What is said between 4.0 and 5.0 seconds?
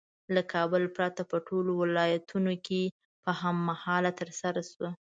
ترسره شوه.